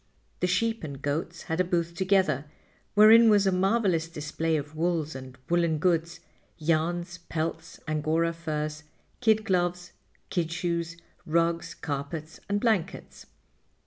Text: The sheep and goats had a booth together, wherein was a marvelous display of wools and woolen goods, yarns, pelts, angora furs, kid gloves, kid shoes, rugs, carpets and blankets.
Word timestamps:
The 0.39 0.47
sheep 0.47 0.83
and 0.83 0.99
goats 0.99 1.43
had 1.43 1.59
a 1.59 1.63
booth 1.63 1.93
together, 1.93 2.45
wherein 2.95 3.29
was 3.29 3.45
a 3.45 3.51
marvelous 3.51 4.07
display 4.09 4.57
of 4.57 4.75
wools 4.75 5.13
and 5.13 5.37
woolen 5.47 5.77
goods, 5.77 6.21
yarns, 6.57 7.19
pelts, 7.29 7.79
angora 7.87 8.33
furs, 8.33 8.81
kid 9.19 9.45
gloves, 9.45 9.91
kid 10.31 10.51
shoes, 10.51 10.97
rugs, 11.23 11.75
carpets 11.75 12.39
and 12.49 12.59
blankets. 12.59 13.27